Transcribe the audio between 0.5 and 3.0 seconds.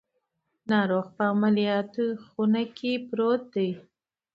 ناروغ په عملیاتو خونه کې